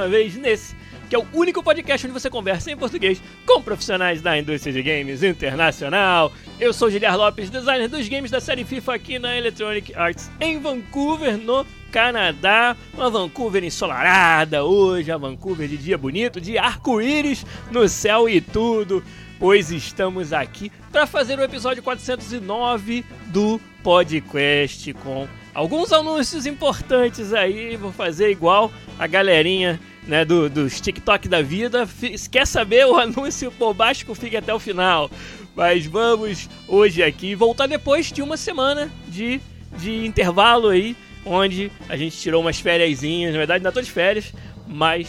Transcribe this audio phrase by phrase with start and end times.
[0.00, 0.74] Uma vez nesse
[1.10, 4.80] que é o único podcast onde você conversa em português com profissionais da indústria de
[4.80, 6.32] games internacional.
[6.58, 10.60] Eu sou Giliar Lopes, designer dos games da série FIFA aqui na Electronic Arts em
[10.60, 12.76] Vancouver, no Canadá.
[12.94, 19.02] Uma Vancouver ensolarada hoje, a Vancouver de dia bonito, de arco-íris no céu e tudo.
[19.38, 27.76] Pois estamos aqui para fazer o episódio 409 do podcast com alguns anúncios importantes aí.
[27.76, 29.80] Vou fazer igual a galerinha
[30.10, 31.88] né, do, dos TikTok da vida.
[32.30, 35.08] Quer saber o anúncio bombástico, fique até o final.
[35.54, 39.40] Mas vamos hoje aqui voltar depois de uma semana de,
[39.78, 43.00] de intervalo aí, onde a gente tirou umas férias.
[43.02, 44.32] Na verdade, ainda tô de férias,
[44.66, 45.08] mas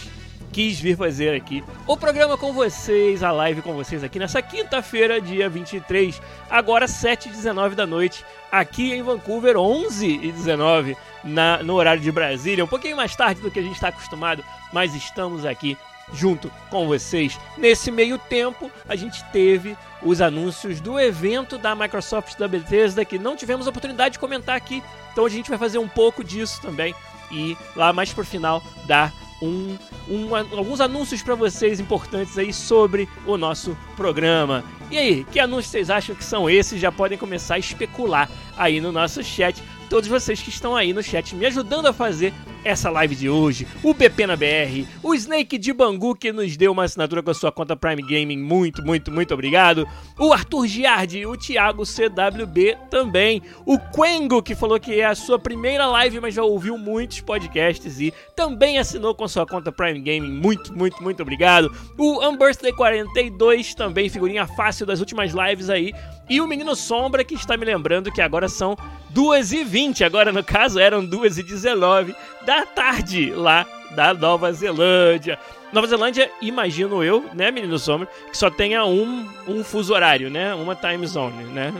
[0.51, 5.21] quis vir fazer aqui o programa com vocês, a live com vocês aqui nessa quinta-feira,
[5.21, 11.61] dia 23, agora 7 e 19 da noite, aqui em Vancouver, 11 e 19 na,
[11.63, 14.95] no horário de Brasília, um pouquinho mais tarde do que a gente está acostumado, mas
[14.95, 15.77] estamos aqui
[16.13, 17.39] junto com vocês.
[17.57, 23.19] Nesse meio tempo, a gente teve os anúncios do evento da Microsoft da Bethesda que
[23.19, 26.93] não tivemos oportunidade de comentar aqui, então a gente vai fazer um pouco disso também
[27.31, 29.77] e lá mais pro final dar um,
[30.07, 34.63] um, alguns anúncios para vocês importantes aí sobre o nosso programa.
[34.91, 36.79] E aí, que anúncios vocês acham que são esses?
[36.79, 39.63] Já podem começar a especular aí no nosso chat.
[39.91, 43.67] Todos vocês que estão aí no chat me ajudando a fazer essa live de hoje,
[43.83, 47.33] o BP na BR, o Snake de Bangu que nos deu uma assinatura com a
[47.33, 49.85] sua conta Prime Gaming, muito, muito, muito obrigado.
[50.17, 55.37] O Arthur Giardi, o Thiago CWB também, o Quengo que falou que é a sua
[55.37, 60.31] primeira live, mas já ouviu muitos podcasts e também assinou com sua conta Prime Gaming,
[60.31, 61.69] muito, muito, muito obrigado.
[61.97, 65.91] O Unbirthday 42 também, figurinha fácil das últimas lives aí.
[66.29, 68.77] E o Menino Sombra que está me lembrando que agora são
[69.13, 75.37] 2h20, agora no caso eram 2h19 da tarde lá da Nova Zelândia.
[75.71, 80.53] Nova Zelândia, imagino eu, né, menino Sombra, que só tenha um, um fuso horário, né?
[80.53, 81.73] Uma time zone, né?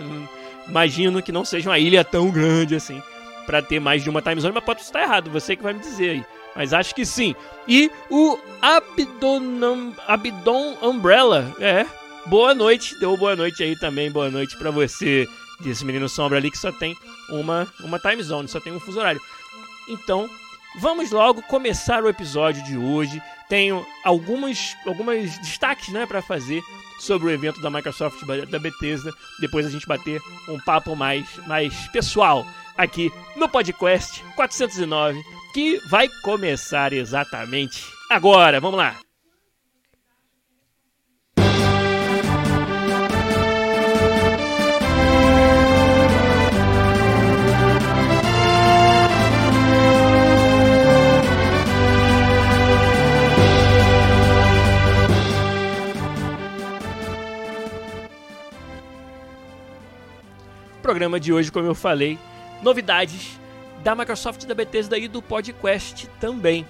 [0.68, 3.02] Imagino que não seja uma ilha tão grande assim
[3.46, 5.80] para ter mais de uma time zone, mas pode estar errado, você que vai me
[5.80, 6.26] dizer aí.
[6.56, 7.36] Mas acho que sim.
[7.68, 11.86] E o Abdon, Abdon Umbrella, é.
[12.26, 15.28] Boa noite, deu boa noite aí também, boa noite para você,
[15.60, 16.96] disse menino Sombra ali que só tem
[17.32, 19.22] uma, uma time zone, só tem um fuso horário.
[19.88, 20.30] Então,
[20.76, 23.22] Vamos logo começar o episódio de hoje.
[23.50, 26.64] Tenho algumas, algumas destaques né, para fazer
[27.00, 29.12] sobre o evento da Microsoft da Bethesda.
[29.40, 32.46] Depois a gente bater um papo mais, mais pessoal
[32.78, 35.22] aqui no podcast 409,
[35.54, 38.62] que vai começar exatamente agora.
[38.62, 39.11] Vamos lá!
[60.92, 62.20] Programa de hoje, como eu falei,
[62.62, 63.40] novidades
[63.82, 66.68] da Microsoft da Bethesda e do podcast também.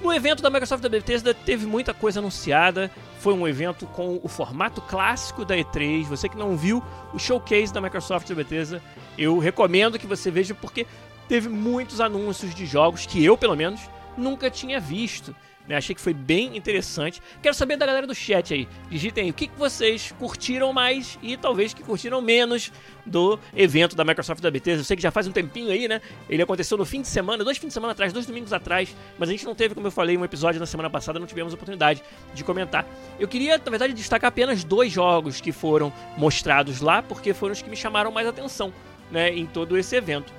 [0.00, 2.90] No evento da Microsoft da Bethesda teve muita coisa anunciada.
[3.20, 6.04] Foi um evento com o formato clássico da E3.
[6.04, 6.82] Você que não viu
[7.12, 8.82] o showcase da Microsoft da Bethesda,
[9.18, 10.86] eu recomendo que você veja porque
[11.28, 13.82] teve muitos anúncios de jogos que eu, pelo menos,
[14.16, 15.36] nunca tinha visto.
[15.68, 15.76] Né?
[15.76, 17.20] Achei que foi bem interessante.
[17.42, 18.68] Quero saber da galera do chat aí.
[18.88, 22.72] Digitem aí o que, que vocês curtiram mais e talvez que curtiram menos
[23.04, 24.80] do evento da Microsoft da Bethesda.
[24.80, 26.00] Eu sei que já faz um tempinho aí, né?
[26.28, 29.28] Ele aconteceu no fim de semana, dois fins de semana atrás, dois domingos atrás, mas
[29.28, 32.02] a gente não teve, como eu falei, um episódio na semana passada, não tivemos oportunidade
[32.34, 32.86] de comentar.
[33.18, 37.62] Eu queria, na verdade, destacar apenas dois jogos que foram mostrados lá, porque foram os
[37.62, 38.72] que me chamaram mais atenção,
[39.10, 40.32] né, em todo esse evento.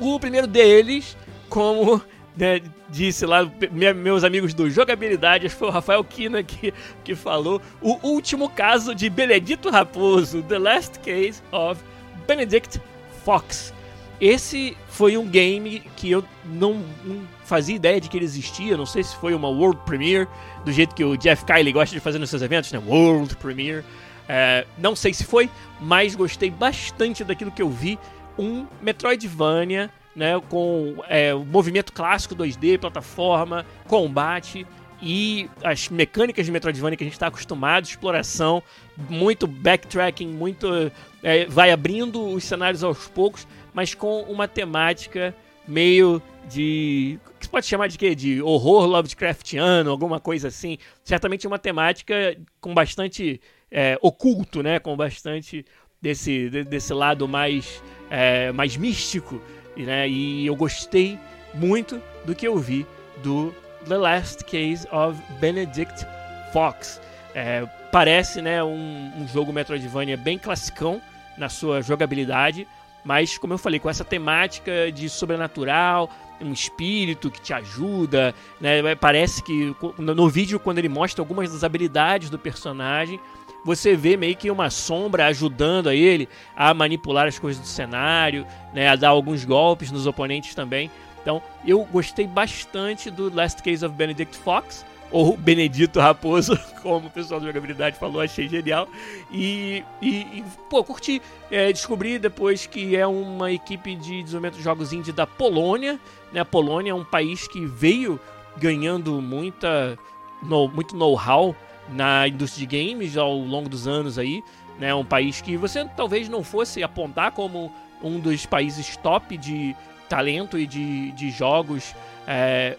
[0.00, 1.16] O primeiro deles,
[1.48, 2.02] como
[2.36, 3.50] né, disse lá,
[3.94, 6.72] meus amigos do Jogabilidade, acho que foi o Rafael Kina que,
[7.04, 11.80] que falou, o último caso de Benedito Raposo, The Last Case of
[12.26, 12.80] Benedict
[13.24, 13.72] Fox.
[14.20, 18.76] esse foi um game que eu não, não, fazia ideia de que ele existia.
[18.76, 20.28] Não sei se foi uma World Premiere,
[20.64, 22.78] do jeito que o Jeff Kylie gosta de fazer nos seus eventos, né?
[22.78, 23.84] World Premiere.
[24.28, 25.50] É, não sei se foi,
[25.80, 27.98] mas gostei bastante daquilo que eu vi.
[28.38, 30.40] Um Metroidvania, né?
[30.48, 34.66] Com é, o movimento clássico 2D, plataforma, combate
[35.00, 38.62] e as mecânicas de Metroidvania que a gente está acostumado, exploração,
[39.10, 40.92] muito backtracking, muito
[41.22, 45.34] é, vai abrindo os cenários aos poucos, mas com uma temática
[45.66, 48.14] meio de que pode chamar de quê?
[48.14, 50.78] De horror Lovecraftiano, alguma coisa assim.
[51.02, 54.78] Certamente uma temática com bastante é, oculto, né?
[54.78, 55.64] Com bastante
[56.00, 59.42] desse, desse lado mais, é, mais místico,
[59.76, 60.08] né?
[60.08, 61.18] E eu gostei
[61.54, 62.86] muito do que eu vi
[63.22, 63.54] do
[63.88, 66.06] The Last Case of Benedict
[66.52, 67.00] Fox.
[67.34, 71.00] É, parece né, um, um, jogo Metroidvania bem classicão
[71.36, 72.66] na sua jogabilidade,
[73.04, 76.10] mas como eu falei, com essa temática de sobrenatural,
[76.40, 78.94] um espírito que te ajuda, né?
[78.96, 83.18] Parece que no vídeo quando ele mostra algumas das habilidades do personagem,
[83.64, 88.46] você vê meio que uma sombra ajudando a ele a manipular as coisas do cenário,
[88.72, 90.90] né, a dar alguns golpes nos oponentes também.
[91.20, 97.10] Então, eu gostei bastante do Last Case of Benedict Fox, ou Benedito Raposo, como o
[97.10, 98.88] pessoal da jogabilidade falou, achei genial.
[99.30, 101.20] E, e, e pô, curti.
[101.50, 106.00] É, descobri depois que é uma equipe de desenvolvimento de jogos indie da Polônia.
[106.32, 106.40] Né?
[106.40, 108.18] A Polônia é um país que veio
[108.56, 109.98] ganhando muita,
[110.42, 111.54] no, muito know-how
[111.88, 114.42] na indústria de games ao longo dos anos aí.
[114.78, 114.94] Né?
[114.94, 119.76] Um país que você talvez não fosse apontar como um dos países top de
[120.08, 121.94] talento e de, de jogos
[122.26, 122.76] é,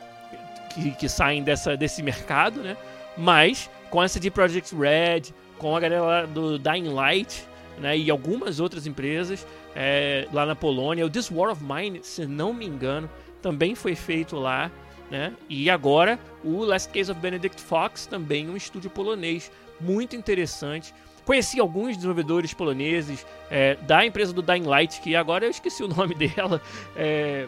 [0.70, 2.78] que, que, saem dessa, desse mercado, né?
[3.18, 7.48] Mas com essa de Project Red, com a galera do Dying Light,
[7.80, 7.98] né?
[7.98, 12.54] E algumas outras empresas é, lá na Polônia, o This War of Mine, se não
[12.54, 13.10] me engano,
[13.42, 14.72] também foi feito lá,
[15.14, 15.32] né?
[15.48, 20.92] E agora o Last Case of Benedict Fox, também um estúdio polonês muito interessante.
[21.24, 25.88] Conheci alguns desenvolvedores poloneses é, da empresa do Dying Light, que agora eu esqueci o
[25.96, 26.60] nome dela.
[26.96, 27.48] É,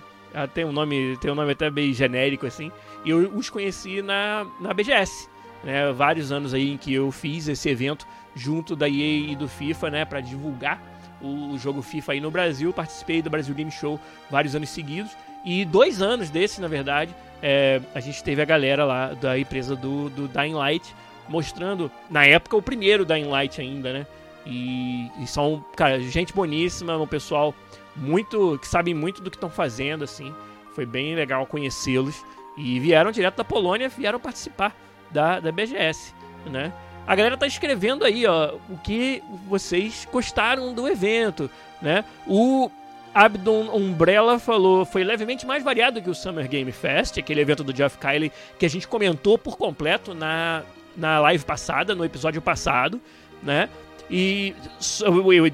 [0.53, 2.71] tem um nome, tem um nome até bem genérico assim.
[3.03, 5.27] E eu os conheci na, na BGS,
[5.63, 5.91] né?
[5.91, 9.89] Vários anos aí em que eu fiz esse evento junto da EA e do FIFA,
[9.89, 10.79] né, para divulgar
[11.21, 12.71] o, o, jogo FIFA aí no Brasil.
[12.71, 15.11] Participei do Brasil Game Show vários anos seguidos
[15.45, 19.75] e dois anos desse, na verdade, é, a gente teve a galera lá da empresa
[19.75, 20.95] do, do Dying Light
[21.27, 24.07] mostrando, na época, o primeiro Dying Light ainda, né?
[24.45, 27.53] E, e são, cara, gente boníssima, um pessoal
[27.95, 30.33] muito que sabe muito do que estão fazendo, assim.
[30.73, 32.23] Foi bem legal conhecê-los.
[32.57, 34.75] E vieram direto da Polônia, vieram participar
[35.11, 36.13] da, da BGS,
[36.45, 36.71] né?
[37.07, 41.49] A galera tá escrevendo aí, ó, o que vocês gostaram do evento,
[41.81, 42.03] né?
[42.25, 42.71] O
[43.15, 47.71] Abdon Umbrella falou, foi levemente mais variado que o Summer Game Fest, aquele evento do
[47.71, 48.29] Jeff Kylie
[48.59, 50.63] que a gente comentou por completo na
[50.97, 53.01] na live passada, no episódio passado,
[53.43, 53.69] né?
[54.09, 54.53] E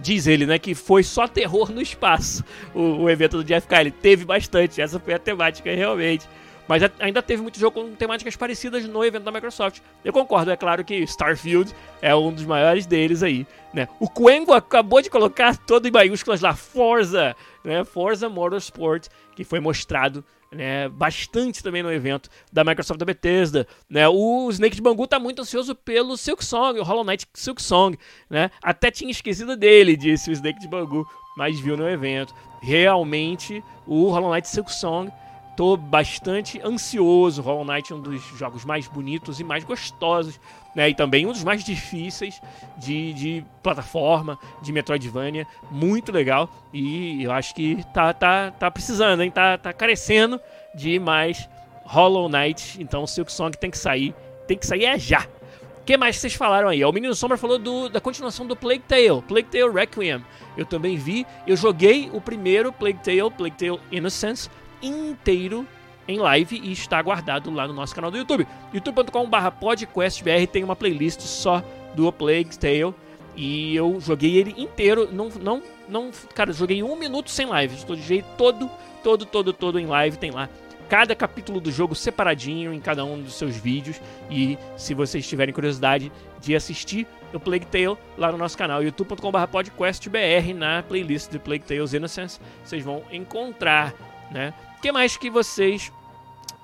[0.01, 2.43] diz ele, né, que foi só terror no espaço
[2.75, 3.91] o, o evento do Jeff Kylie.
[3.91, 6.27] Teve bastante, essa foi a temática realmente.
[6.67, 9.79] Mas ainda teve muito jogo com temáticas parecidas no evento da Microsoft.
[10.05, 13.87] Eu concordo, é claro que Starfield é um dos maiores deles aí, né?
[13.99, 17.83] O Quengo acabou de colocar todo em maiúsculas lá, Forza, né?
[17.83, 24.07] Forza Motorsport, que foi mostrado né, bastante também no evento da Microsoft da Bethesda, né?
[24.09, 27.97] O Snake de Bangu tá muito ansioso pelo Silk Song, o Hollow Knight Silk Song,
[28.29, 28.51] né?
[28.61, 32.33] Até tinha esquecido dele, disse o Snake de Bangu, mas viu no evento.
[32.61, 35.09] Realmente, o Hollow Knight Silk Song
[35.55, 37.41] tô bastante ansioso.
[37.41, 40.39] Hollow Knight é um dos jogos mais bonitos e mais gostosos,
[40.75, 40.89] né?
[40.89, 42.41] E também um dos mais difíceis
[42.77, 45.45] de, de plataforma, de Metroidvania.
[45.69, 46.49] Muito legal.
[46.73, 49.31] E eu acho que tá, tá, tá precisando, hein?
[49.31, 50.39] Tá, tá carecendo
[50.73, 51.49] de mais
[51.85, 52.81] Hollow Knight.
[52.81, 54.13] Então o Silk Song tem que sair.
[54.47, 55.27] Tem que sair é já.
[55.81, 56.85] O que mais vocês falaram aí?
[56.85, 60.23] O Menino Sombra falou do, da continuação do Plague Tale, Plague Tale Requiem.
[60.55, 64.47] Eu também vi, eu joguei o primeiro Plague Tale, Plague Tale Innocence,
[64.81, 65.65] inteiro
[66.07, 68.47] em live e está guardado lá no nosso canal do YouTube.
[68.73, 72.93] youtube.com/podcastbr tem uma playlist só do Plague Tale
[73.35, 77.95] e eu joguei ele inteiro, não não não, cara, joguei um minuto sem live, estou
[77.95, 78.69] de jeito todo,
[79.03, 80.47] todo, todo, todo em live, tem lá
[80.91, 84.01] cada capítulo do jogo separadinho em cada um dos seus vídeos.
[84.29, 90.53] E se vocês tiverem curiosidade de assistir o Plague Tale lá no nosso canal, youtube.com.br
[90.53, 93.93] na playlist de Plague Tales Innocence, vocês vão encontrar,
[94.29, 94.53] né?
[94.81, 95.91] Que mais que vocês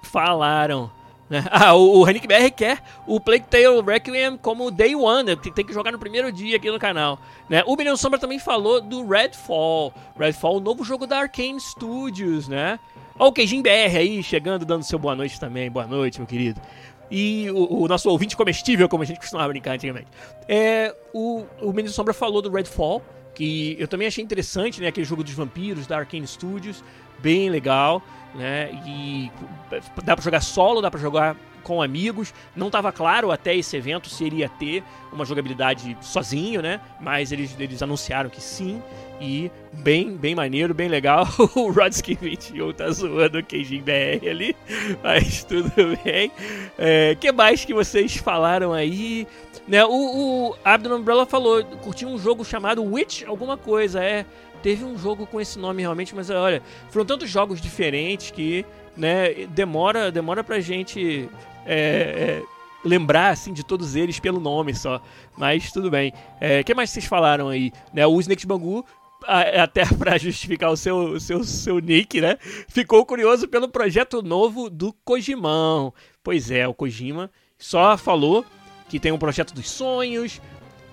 [0.02, 0.92] falaram?
[1.30, 1.44] Né?
[1.52, 5.36] Ah, o, o Henrique BR quer o Plague Tale Requiem como Day One, né?
[5.36, 7.20] que tem que jogar no primeiro dia aqui no canal.
[7.50, 7.64] Né?
[7.66, 9.94] O Menino Sombra também falou do Redfall.
[10.18, 12.80] Redfall, o novo jogo da Arkane Studios, né?
[13.20, 15.72] O Queijinho BR aí, chegando, dando seu boa noite também.
[15.72, 16.62] Boa noite, meu querido.
[17.10, 20.08] E o, o nosso ouvinte comestível, como a gente costumava brincar antigamente.
[20.48, 23.02] É, o, o Menino Sombra falou do Redfall,
[23.38, 24.88] que eu também achei interessante, né?
[24.88, 26.84] Aquele jogo dos vampiros da Arkane Studios,
[27.20, 28.02] bem legal
[28.38, 28.70] né?
[28.86, 29.32] E
[30.04, 32.34] dá para jogar solo, dá para jogar com amigos.
[32.56, 36.80] Não estava claro até esse evento se iria ter uma jogabilidade sozinho, né?
[37.00, 38.82] Mas eles, eles anunciaram que sim.
[39.20, 41.28] E bem, bem maneiro, bem legal.
[41.56, 44.56] o Rodsky 21 tá zoando o Keijin BR ali,
[45.04, 45.72] mas tudo
[46.04, 46.32] bem.
[46.78, 49.28] É, que mais que vocês falaram aí?
[49.68, 54.26] Né, o, o Abdon Umbrella falou, curtiu um jogo chamado Witch alguma coisa, é
[54.62, 58.66] teve um jogo com esse nome realmente, mas olha, foram tantos jogos diferentes que,
[58.98, 61.30] né, demora, demora pra gente
[61.66, 62.44] é, é,
[62.84, 65.02] lembrar, assim, de todos eles pelo nome só.
[65.38, 66.12] Mas tudo bem.
[66.12, 67.72] O é, que mais vocês falaram aí?
[67.94, 68.86] Né, o Snake Bangu
[69.26, 72.38] até para justificar o seu, seu, seu nick, né?
[72.68, 75.94] Ficou curioso pelo projeto novo do Kojimão.
[76.24, 78.46] Pois é, o Kojima só falou
[78.90, 80.42] que tem um projeto dos sonhos,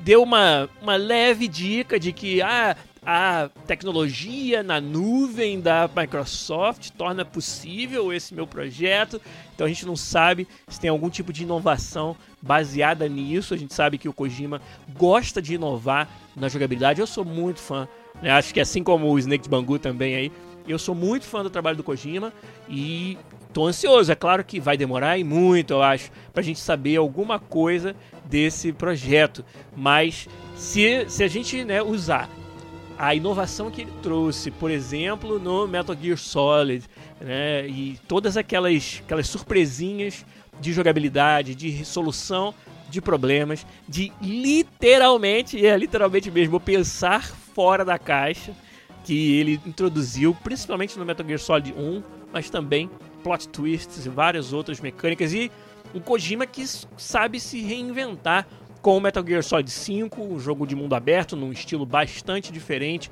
[0.01, 7.25] deu uma, uma leve dica de que ah, a tecnologia na nuvem da Microsoft torna
[7.25, 9.21] possível esse meu projeto.
[9.55, 13.53] Então a gente não sabe se tem algum tipo de inovação baseada nisso.
[13.53, 14.61] A gente sabe que o Kojima
[14.97, 17.01] gosta de inovar na jogabilidade.
[17.01, 17.87] Eu sou muito fã.
[18.23, 18.31] Né?
[18.31, 20.33] Acho que assim como o Snake Bangu também aí,
[20.67, 22.33] eu sou muito fã do trabalho do Kojima
[22.69, 23.19] e
[23.53, 24.11] tô ansioso.
[24.11, 27.95] É claro que vai demorar e muito, eu acho, pra gente saber alguma coisa
[28.25, 29.45] desse projeto.
[29.77, 32.31] Mas se, se a gente né, usar
[32.99, 36.85] a inovação que ele trouxe, por exemplo, no Metal Gear Solid,
[37.21, 37.67] né?
[37.67, 40.25] E todas aquelas, aquelas surpresinhas
[40.61, 42.55] de jogabilidade, de resolução
[42.89, 48.55] de problemas, de literalmente, é literalmente mesmo, pensar fora da caixa
[49.05, 52.91] que ele introduziu, principalmente no Metal Gear Solid 1, mas também
[53.23, 55.51] plot twists e várias outras mecânicas e
[55.95, 56.65] um Kojima que
[56.97, 58.47] sabe se reinventar
[58.85, 63.11] com o Metal Gear Solid 5, um jogo de mundo aberto, num estilo bastante diferente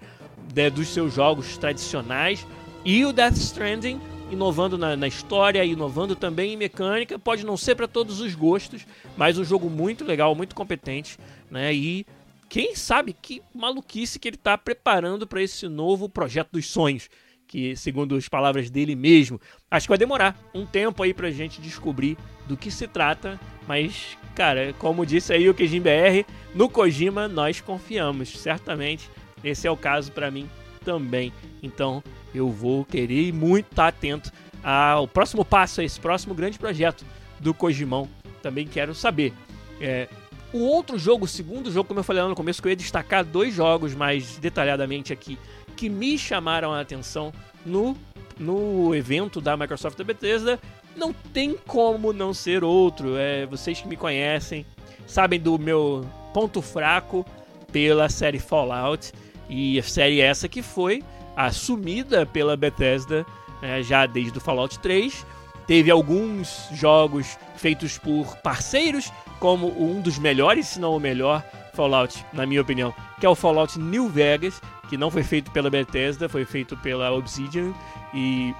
[0.55, 2.47] né, dos seus jogos tradicionais,
[2.85, 3.99] e o Death Stranding,
[4.31, 8.87] inovando na, na história, inovando também em mecânica, pode não ser para todos os gostos,
[9.17, 11.19] mas um jogo muito legal, muito competente,
[11.51, 11.73] né?
[11.73, 12.05] E
[12.51, 17.09] quem sabe que maluquice que ele está preparando para esse novo projeto dos sonhos
[17.53, 19.39] que, segundo as palavras dele mesmo,
[19.71, 22.17] acho que vai demorar um tempo aí pra gente descobrir
[22.49, 27.61] do que se trata, mas, cara, como disse aí o Kejin BR, no Kojima nós
[27.61, 29.11] confiamos, certamente.
[29.45, 30.49] Esse é o caso para mim
[30.83, 31.31] também.
[31.63, 32.03] Então,
[32.35, 34.33] eu vou querer muito estar tá atento
[34.65, 37.05] ao próximo passo, a esse próximo grande projeto
[37.39, 38.09] do Kojimão.
[38.41, 39.35] Também quero saber.
[39.79, 40.09] É,
[40.55, 42.77] o outro jogo, o segundo jogo, como eu falei lá no começo, que eu ia
[42.77, 45.39] destacar dois jogos mais detalhadamente aqui
[45.83, 47.33] que me chamaram a atenção
[47.67, 47.97] no,
[48.39, 50.61] no evento da Microsoft da Bethesda,
[50.95, 53.17] não tem como não ser outro.
[53.17, 54.65] É, vocês que me conhecem
[55.09, 57.27] sabem do meu ponto fraco
[57.73, 59.13] pela série Fallout
[59.49, 61.03] e a série essa que foi
[61.35, 63.27] assumida pela Bethesda
[63.61, 65.27] né, já desde o Fallout 3.
[65.67, 72.25] Teve alguns jogos feitos por parceiros, como um dos melhores, se não o melhor Fallout,
[72.33, 74.61] na minha opinião, que é o Fallout New Vegas,
[74.93, 77.73] que não foi feito pela Bethesda, foi feito pela Obsidian
[78.13, 78.55] e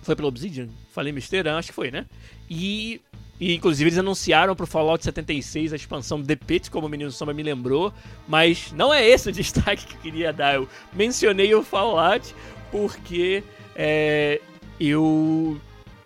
[0.00, 0.68] foi pela Obsidian?
[0.90, 1.54] Falei besteira?
[1.58, 2.06] Acho que foi, né?
[2.48, 2.98] E,
[3.38, 7.34] e inclusive eles anunciaram pro Fallout 76 a expansão The Pit, como o menino Sombra
[7.34, 7.92] me lembrou,
[8.26, 10.54] mas não é esse o destaque que eu queria dar.
[10.54, 12.34] Eu mencionei o Fallout
[12.70, 13.44] porque
[13.76, 14.40] é,
[14.80, 15.60] eu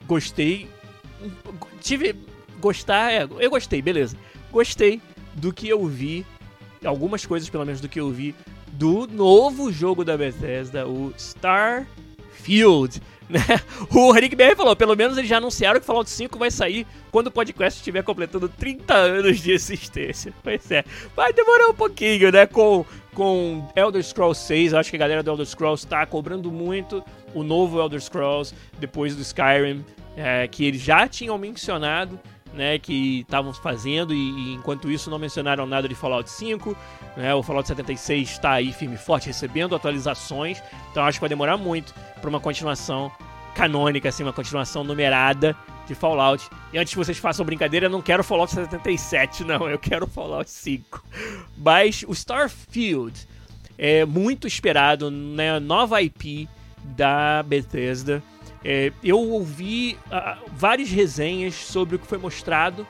[0.05, 0.69] gostei.
[1.81, 2.17] Tive.
[2.59, 4.17] Gostar, é, eu gostei, beleza.
[4.51, 5.01] Gostei
[5.35, 6.27] do que eu vi,
[6.85, 8.35] algumas coisas pelo menos do que eu vi
[8.75, 13.01] do novo jogo da Bethesda, o Starfield.
[13.27, 13.41] Né?
[13.91, 17.29] O Rick BR falou, pelo menos eles já anunciaram que Fallout 5 vai sair quando
[17.29, 20.31] o podcast estiver completando 30 anos de existência.
[20.45, 20.85] Pois é,
[21.17, 22.47] vai demorar um pouquinho, né?
[22.47, 27.03] Com, com Elder Scrolls 6, acho que a galera do Elder Scrolls está cobrando muito
[27.35, 29.83] o novo Elder Scrolls depois do Skyrim,
[30.19, 32.21] é, que eles já tinham mencionado
[32.55, 36.77] né, que estavam fazendo e, e, enquanto isso não mencionaram nada de Fallout 5,
[37.17, 41.29] né, o Fallout 76 está aí firme e forte recebendo atualizações, então acho que vai
[41.29, 43.11] demorar muito para uma continuação
[43.55, 45.57] canônica, assim, uma continuação numerada
[45.87, 46.49] de Fallout.
[46.73, 50.51] E antes que vocês façam brincadeira, eu não quero Fallout 77, não, eu quero Fallout
[50.51, 51.05] 5.
[51.57, 53.29] Mas o Starfield
[53.79, 56.49] é muito esperado, né, nova IP
[56.85, 58.23] da Bethesda.
[58.65, 62.87] É, eu ouvi uh, várias resenhas sobre o que foi mostrado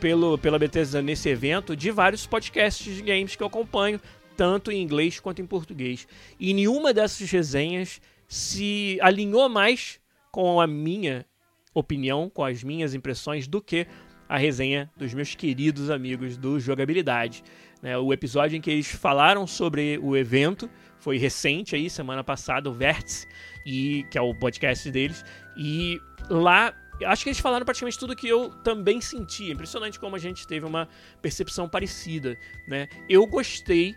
[0.00, 4.00] pelo, pela Bethesda nesse evento de vários podcasts de games que eu acompanho,
[4.36, 6.08] tanto em inglês quanto em português.
[6.40, 10.00] E nenhuma dessas resenhas se alinhou mais
[10.32, 11.24] com a minha
[11.72, 13.86] opinião, com as minhas impressões, do que
[14.28, 17.44] a resenha dos meus queridos amigos do Jogabilidade.
[17.82, 22.70] Né, o episódio em que eles falaram sobre o evento foi recente aí, semana passada,
[22.70, 23.26] o Vértice,
[23.66, 25.24] e, que é o podcast deles.
[25.56, 26.72] E lá
[27.04, 29.50] acho que eles falaram praticamente tudo que eu também senti.
[29.50, 30.88] Impressionante como a gente teve uma
[31.20, 32.88] percepção parecida, né?
[33.08, 33.96] Eu gostei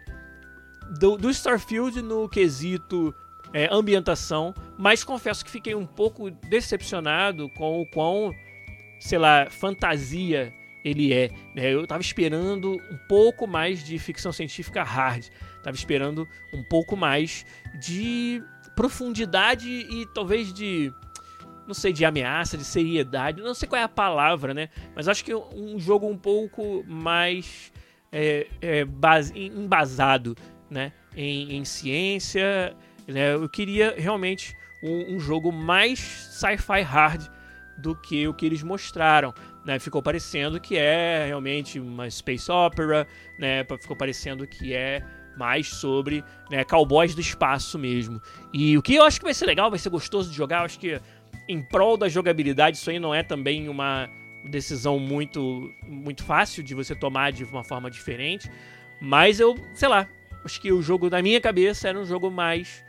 [1.00, 3.14] do, do Starfield no quesito
[3.54, 8.34] é, ambientação, mas confesso que fiquei um pouco decepcionado com o quão,
[9.00, 10.52] sei lá, fantasia
[10.86, 11.32] ele é.
[11.56, 11.74] Né?
[11.74, 15.26] Eu tava esperando um pouco mais de ficção científica hard.
[15.64, 17.44] Tava esperando um pouco mais
[17.82, 18.42] de
[18.76, 20.94] profundidade e talvez de
[21.66, 24.70] não sei, de ameaça, de seriedade, não sei qual é a palavra, né?
[24.96, 27.72] Mas acho que um jogo um pouco mais
[28.12, 30.36] é, é, base, embasado,
[30.70, 30.94] né?
[31.16, 32.76] Em, em ciência,
[33.08, 33.34] né?
[33.34, 37.28] Eu queria realmente um, um jogo mais sci-fi hard
[37.80, 39.34] do que o que eles mostraram.
[39.66, 43.08] Né, ficou parecendo que é realmente uma space opera,
[43.40, 45.04] né, ficou parecendo que é
[45.36, 48.22] mais sobre né, cowboys do espaço mesmo.
[48.54, 50.66] E o que eu acho que vai ser legal, vai ser gostoso de jogar, eu
[50.66, 51.02] acho que
[51.48, 54.08] em prol da jogabilidade, isso aí não é também uma
[54.50, 58.50] decisão muito, muito fácil de você tomar de uma forma diferente.
[59.02, 60.08] Mas eu, sei lá,
[60.44, 62.84] acho que o jogo, na minha cabeça, era um jogo mais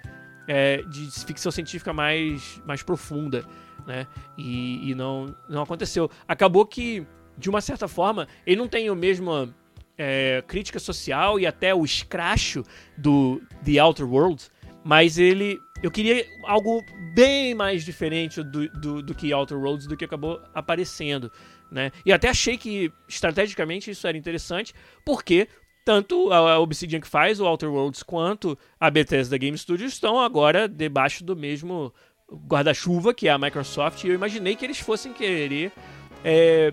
[0.47, 3.45] é, de ficção científica mais, mais profunda,
[3.87, 4.07] né?
[4.37, 6.11] E, e, não, não aconteceu.
[6.26, 7.07] Acabou que,
[7.38, 9.52] de uma certa forma, ele não tem o mesmo
[9.97, 12.62] é, crítica social e até o escracho
[12.97, 14.50] do The Outer Worlds,
[14.85, 16.83] mas ele eu queria algo
[17.14, 21.31] bem mais diferente do, do, do, que Outer Worlds, do que acabou aparecendo,
[21.71, 21.93] né?
[22.05, 24.75] E até achei que, estrategicamente, isso era interessante,
[25.05, 25.49] porque
[25.85, 30.66] tanto a Obsidian que faz o Outer Worlds quanto a Bethesda Game Studios estão agora
[30.66, 31.93] debaixo do mesmo
[32.32, 35.72] guarda-chuva que é a Microsoft, e eu imaginei que eles fossem querer
[36.24, 36.72] é,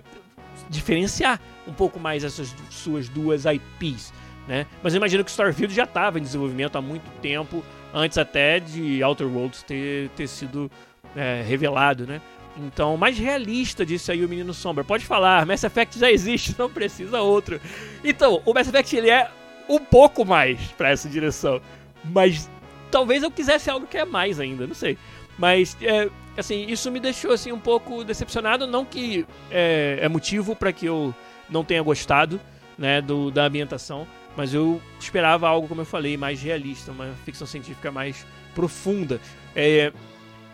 [0.69, 4.13] diferenciar um pouco mais essas suas duas IPs,
[4.47, 4.65] né?
[4.81, 7.63] Mas eu imagino que Starfield já estava em desenvolvimento há muito tempo,
[7.93, 10.69] antes até de Outer Worlds ter, ter sido
[11.15, 12.21] é, revelado, né?
[12.57, 14.83] Então, mais realista disso aí o Menino Sombra.
[14.83, 17.59] Pode falar, Mass Effect já existe, não precisa outro.
[18.03, 19.29] Então, o Mass Effect ele é
[19.67, 21.61] um pouco mais para essa direção.
[22.03, 22.49] Mas
[22.91, 24.97] talvez eu quisesse algo que é mais ainda, não sei.
[25.38, 28.67] Mas, é, assim, isso me deixou assim um pouco decepcionado.
[28.67, 31.13] Não que é, é motivo para que eu
[31.50, 32.39] não tenha gostado
[32.78, 34.08] né, do, da ambientação.
[34.36, 39.19] Mas eu esperava algo, como eu falei, mais realista, uma ficção científica mais profunda.
[39.56, 39.91] É,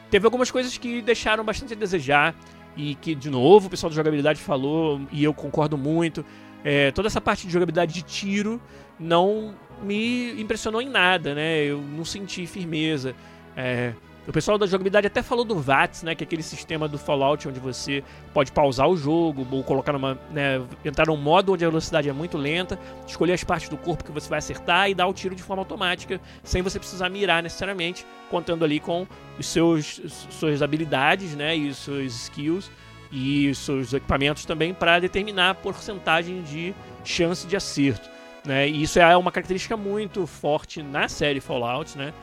[0.09, 2.35] teve algumas coisas que deixaram bastante a desejar
[2.75, 6.25] e que, de novo, o pessoal da jogabilidade falou, e eu concordo muito.
[6.63, 8.61] É, toda essa parte de jogabilidade de tiro
[8.99, 11.63] não me impressionou em nada, né?
[11.63, 13.15] Eu não senti firmeza.
[13.55, 13.93] É,
[14.29, 17.47] o pessoal da jogabilidade até falou do VATS, né, que é aquele sistema do Fallout
[17.47, 21.67] onde você pode pausar o jogo ou colocar numa, né, entrar num modo onde a
[21.67, 25.07] velocidade é muito lenta, escolher as partes do corpo que você vai acertar e dar
[25.07, 29.07] o tiro de forma automática, sem você precisar mirar necessariamente, contando ali com
[29.39, 32.69] os seus suas habilidades, né, e os seus skills
[33.11, 38.07] e os seus equipamentos também para determinar a porcentagem de chance de acerto,
[38.45, 38.69] né?
[38.69, 42.13] E isso é uma característica muito forte na série Fallout, né?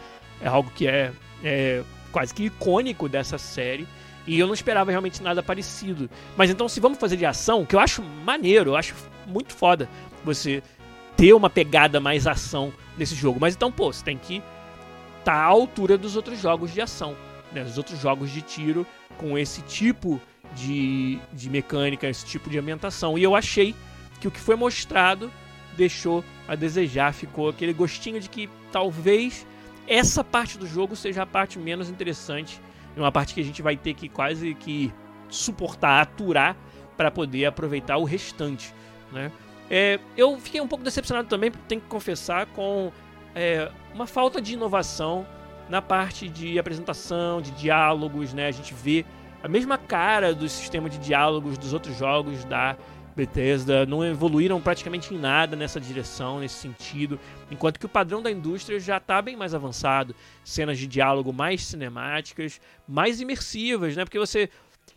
[0.40, 1.10] É algo que é,
[1.42, 1.82] é
[2.16, 3.86] quase que icônico dessa série.
[4.26, 6.08] E eu não esperava realmente nada parecido.
[6.34, 8.94] Mas então, se vamos fazer de ação, que eu acho maneiro, eu acho
[9.26, 9.86] muito foda
[10.24, 10.62] você
[11.14, 13.38] ter uma pegada mais ação nesse jogo.
[13.38, 14.36] Mas então, pô, você tem que
[15.18, 17.14] estar tá à altura dos outros jogos de ação,
[17.52, 17.62] né?
[17.62, 18.86] Dos outros jogos de tiro
[19.18, 20.18] com esse tipo
[20.54, 23.18] de, de mecânica, esse tipo de ambientação.
[23.18, 23.74] E eu achei
[24.22, 25.30] que o que foi mostrado
[25.76, 29.46] deixou a desejar, ficou aquele gostinho de que talvez
[29.86, 32.60] essa parte do jogo seja a parte menos interessante,
[32.96, 34.92] uma parte que a gente vai ter que quase que
[35.28, 36.56] suportar, aturar
[36.96, 38.72] para poder aproveitar o restante,
[39.12, 39.30] né?
[39.68, 42.92] É, eu fiquei um pouco decepcionado também, tenho que confessar, com
[43.34, 45.26] é, uma falta de inovação
[45.68, 48.46] na parte de apresentação, de diálogos, né?
[48.46, 49.04] A gente vê
[49.42, 52.76] a mesma cara do sistema de diálogos dos outros jogos da
[53.16, 57.18] Bethesda não evoluíram praticamente em nada nessa direção, nesse sentido,
[57.50, 61.64] enquanto que o padrão da indústria já está bem mais avançado, cenas de diálogo mais
[61.64, 64.04] cinemáticas, mais imersivas, né?
[64.04, 64.50] Porque você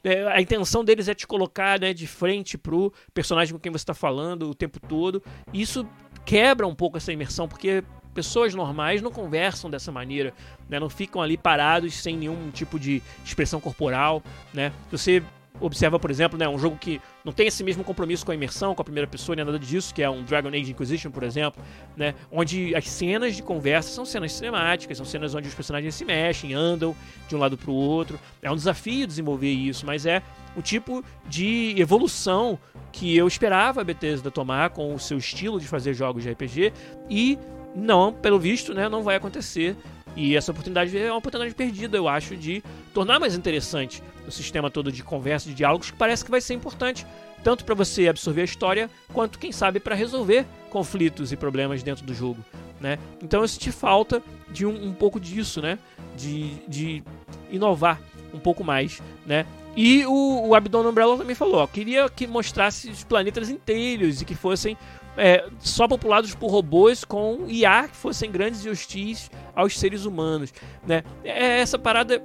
[0.04, 3.84] é, a intenção deles é te colocar né, de frente pro personagem com quem você
[3.84, 5.24] está falando o tempo todo.
[5.54, 5.88] Isso
[6.26, 10.34] quebra um pouco essa imersão, porque pessoas normais não conversam dessa maneira,
[10.68, 10.80] né?
[10.80, 14.22] Não ficam ali parados sem nenhum tipo de expressão corporal,
[14.54, 14.74] né?
[14.92, 15.24] Você
[15.60, 18.74] observa, por exemplo, né, um jogo que não tem esse mesmo compromisso com a imersão,
[18.74, 21.64] com a primeira pessoa, nem nada disso, que é um Dragon Age Inquisition, por exemplo,
[21.96, 26.06] né, onde as cenas de conversa são cenas cinemáticas, são cenas onde os personagens se
[26.06, 26.96] mexem, andam
[27.28, 28.20] de um lado para o outro.
[28.42, 30.22] É um desafio desenvolver isso, mas é
[30.56, 32.58] o tipo de evolução
[32.92, 36.74] que eu esperava a Bethesda tomar com o seu estilo de fazer jogos de RPG
[37.10, 37.38] e
[37.76, 39.76] não, pelo visto, né, não vai acontecer.
[40.20, 42.62] E essa oportunidade é uma oportunidade perdida, eu acho, de
[42.94, 46.54] tornar mais interessante o sistema todo de conversa, de diálogos, que parece que vai ser
[46.54, 47.08] importante,
[47.42, 52.06] tanto para você absorver a história, quanto, quem sabe, para resolver conflitos e problemas dentro
[52.06, 52.44] do jogo.
[52.82, 53.00] Né?
[53.24, 55.80] Então eu senti falta de um, um pouco disso, né?
[56.18, 57.04] De, de
[57.50, 58.02] inovar
[58.34, 59.46] um pouco mais, né?
[59.76, 64.26] E o, o Abdon Umbrella também falou, ó, queria que mostrasse os planetas inteiros e
[64.26, 64.78] que fossem
[65.18, 69.30] é, só populados por robôs com IA que fossem grandes e hostis
[69.60, 70.54] aos seres humanos,
[70.86, 71.04] né?
[71.24, 72.22] É essa parada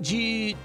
[0.00, 0.56] de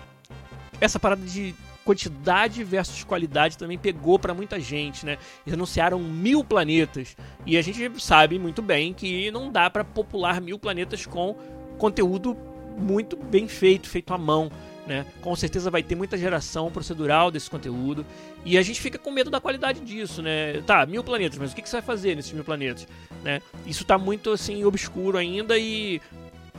[0.80, 5.18] essa parada de quantidade versus qualidade também pegou para muita gente, né?
[5.46, 7.16] Eles anunciaram mil planetas
[7.46, 11.36] e a gente sabe muito bem que não dá para popular mil planetas com
[11.78, 12.36] conteúdo
[12.78, 14.50] muito bem feito, feito à mão.
[14.86, 15.06] Né?
[15.22, 18.06] Com certeza vai ter muita geração procedural desse conteúdo
[18.44, 20.62] e a gente fica com medo da qualidade disso, né?
[20.66, 22.86] Tá, mil planetas, mas o que, que você vai fazer nesses mil planetas,
[23.24, 23.42] né?
[23.66, 26.02] Isso tá muito assim obscuro ainda e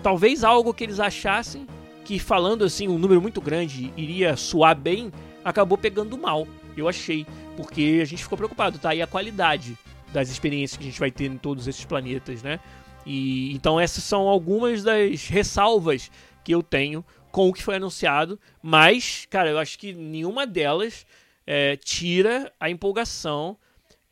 [0.02, 1.66] talvez algo que eles achassem
[2.02, 5.12] que falando assim um número muito grande iria soar bem,
[5.44, 6.48] acabou pegando mal.
[6.76, 7.26] Eu achei,
[7.58, 8.94] porque a gente ficou preocupado, tá?
[8.94, 9.76] E a qualidade
[10.12, 12.58] das experiências que a gente vai ter em todos esses planetas, né?
[13.04, 16.10] E então essas são algumas das ressalvas
[16.42, 21.04] que eu tenho com o que foi anunciado, mas, cara, eu acho que nenhuma delas
[21.44, 23.56] é, tira a empolgação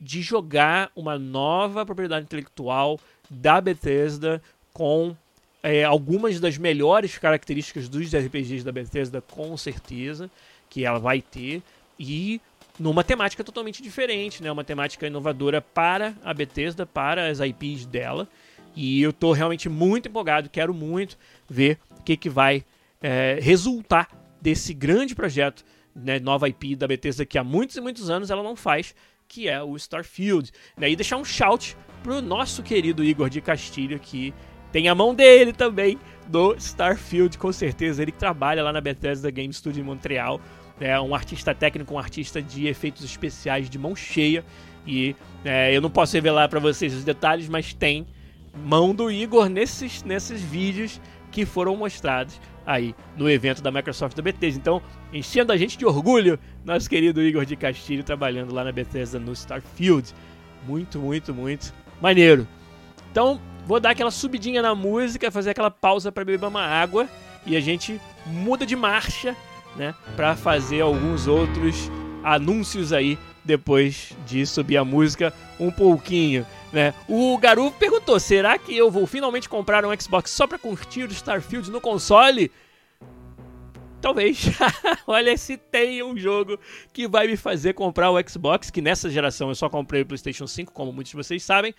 [0.00, 2.98] de jogar uma nova propriedade intelectual
[3.30, 5.16] da Bethesda com
[5.62, 10.28] é, algumas das melhores características dos RPGs da Bethesda, com certeza,
[10.68, 11.62] que ela vai ter,
[11.96, 12.40] e
[12.76, 14.50] numa temática totalmente diferente, né?
[14.50, 18.26] Uma temática inovadora para a Bethesda, para as IPs dela.
[18.74, 21.16] E eu estou realmente muito empolgado, quero muito
[21.48, 22.64] ver o que, que vai
[23.02, 24.08] é, resultar
[24.40, 28.42] desse grande projeto, né, nova IP da Bethesda que há muitos e muitos anos ela
[28.42, 28.94] não faz,
[29.28, 30.50] que é o Starfield.
[30.76, 30.90] Né?
[30.90, 34.32] E deixar um shout pro nosso querido Igor de Castilho, que
[34.70, 38.02] tem a mão dele também do Starfield, com certeza.
[38.02, 40.40] Ele trabalha lá na Bethesda Game Studio em Montreal.
[40.80, 44.44] É um artista técnico, um artista de efeitos especiais de mão cheia.
[44.86, 48.06] E é, eu não posso revelar para vocês os detalhes, mas tem
[48.64, 51.00] mão do Igor nesses, nesses vídeos
[51.32, 54.60] que foram mostrados aí no evento da Microsoft da Bethesda.
[54.60, 59.18] Então, enchendo a gente de orgulho, nosso querido Igor de Castilho trabalhando lá na Bethesda
[59.18, 60.14] no Starfield.
[60.66, 62.46] Muito, muito, muito maneiro.
[63.10, 67.08] Então, vou dar aquela subidinha na música, fazer aquela pausa para beber uma água
[67.44, 69.36] e a gente muda de marcha,
[69.74, 71.90] né, para fazer alguns outros
[72.22, 76.94] anúncios aí depois de subir a música um pouquinho, né?
[77.08, 81.12] O Garu perguntou: será que eu vou finalmente comprar um Xbox só para curtir o
[81.12, 82.50] Starfield no console?
[84.00, 84.46] Talvez.
[85.06, 86.58] Olha se tem um jogo
[86.92, 90.46] que vai me fazer comprar o Xbox, que nessa geração eu só comprei o PlayStation
[90.46, 91.72] 5, como muitos de vocês sabem.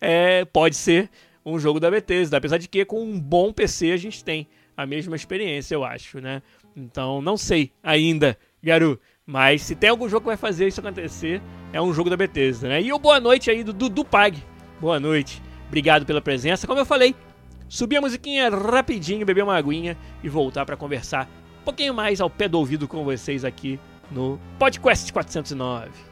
[0.00, 1.08] É, pode ser
[1.46, 4.84] um jogo da Bethesda, apesar de que com um bom PC a gente tem a
[4.84, 6.42] mesma experiência, eu acho, né?
[6.76, 9.00] Então, não sei ainda, Garu.
[9.24, 12.68] Mas se tem algum jogo que vai fazer isso acontecer, é um jogo da Bethesda,
[12.68, 12.82] né?
[12.82, 14.42] E o boa noite aí do Dudu Pag.
[14.80, 15.42] Boa noite.
[15.66, 16.66] Obrigado pela presença.
[16.66, 17.14] Como eu falei,
[17.68, 21.28] subir a musiquinha rapidinho, beber uma aguinha e voltar para conversar
[21.60, 23.78] um pouquinho mais ao pé do ouvido com vocês aqui
[24.10, 26.07] no Podcast 409.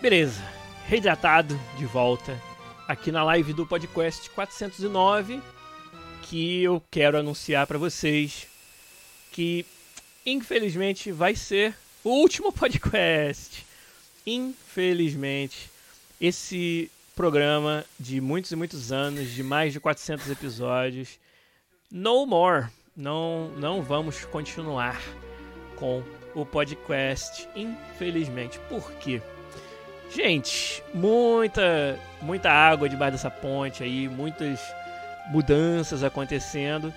[0.00, 0.40] Beleza,
[0.86, 2.40] reidratado de volta
[2.86, 5.42] aqui na live do podcast 409,
[6.22, 8.46] que eu quero anunciar para vocês
[9.32, 9.66] que
[10.24, 13.66] infelizmente vai ser o último podcast.
[14.24, 15.68] Infelizmente,
[16.20, 21.18] esse programa de muitos e muitos anos, de mais de 400 episódios,
[21.90, 22.68] no more.
[22.96, 25.00] Não, não vamos continuar
[25.74, 26.04] com
[26.36, 28.60] o podcast, infelizmente.
[28.68, 29.20] Por quê?
[30.10, 34.60] Gente, muita muita água debaixo dessa ponte aí, muitas
[35.30, 36.92] mudanças acontecendo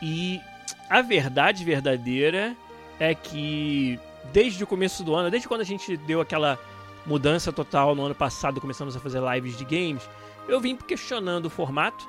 [0.00, 0.40] e
[0.88, 2.56] a verdade verdadeira
[2.98, 4.00] é que
[4.32, 6.58] desde o começo do ano, desde quando a gente deu aquela
[7.04, 10.08] mudança total no ano passado, começamos a fazer lives de games,
[10.48, 12.08] eu vim questionando o formato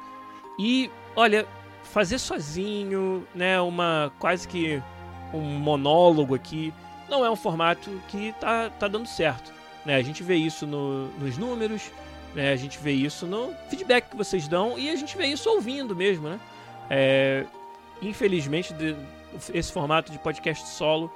[0.57, 1.45] e, olha,
[1.83, 4.81] fazer sozinho, né, uma quase que
[5.33, 6.73] um monólogo aqui,
[7.09, 9.56] não é um formato que tá, tá dando certo.
[9.87, 9.95] Né?
[9.95, 11.93] A gente vê isso no, nos números,
[12.35, 12.51] né?
[12.51, 15.95] a gente vê isso no feedback que vocês dão e a gente vê isso ouvindo
[15.95, 16.27] mesmo.
[16.27, 16.39] Né?
[16.89, 17.45] É,
[18.01, 18.93] infelizmente, de,
[19.53, 21.09] esse formato de podcast solo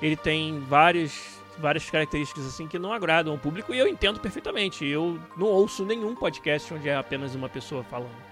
[0.00, 4.86] ele tem várias, várias características assim que não agradam ao público e eu entendo perfeitamente.
[4.86, 8.24] Eu não ouço nenhum podcast onde é apenas uma pessoa falando.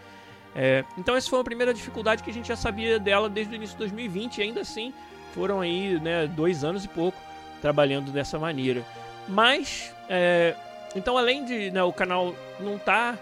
[0.57, 3.57] É, então essa foi a primeira dificuldade que a gente já sabia dela desde o
[3.57, 4.95] início de 2020 e ainda assim
[5.35, 7.19] foram aí né, dois anos e pouco
[7.61, 8.83] trabalhando dessa maneira.
[9.29, 10.55] Mas, é,
[10.95, 13.19] então além de né, o canal não tá